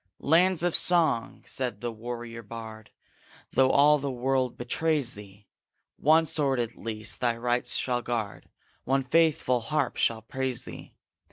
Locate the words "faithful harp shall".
9.03-10.23